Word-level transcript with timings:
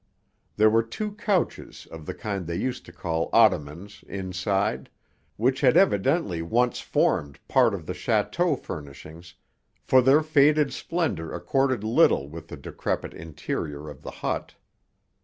There 0.55 0.71
were 0.71 0.81
two 0.81 1.11
couches 1.11 1.87
of 1.91 2.07
the 2.07 2.15
kind 2.15 2.47
they 2.47 2.55
used 2.55 2.87
to 2.87 2.91
call 2.91 3.29
ottomans 3.31 4.03
inside, 4.07 4.89
which 5.37 5.61
had 5.61 5.77
evidently 5.77 6.41
once 6.41 6.79
formed 6.79 7.37
part 7.47 7.75
of 7.75 7.85
the 7.85 7.93
château 7.93 8.59
furnishings 8.59 9.35
for 9.83 10.01
their 10.01 10.23
faded 10.23 10.73
splendour 10.73 11.31
accorded 11.31 11.83
little 11.83 12.27
with 12.27 12.47
the 12.47 12.57
decrepit 12.57 13.13
interior 13.13 13.87
of 13.91 14.01
the 14.01 14.09
hut. 14.09 14.55